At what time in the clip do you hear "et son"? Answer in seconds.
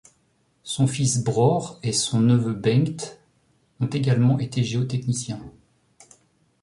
1.83-2.21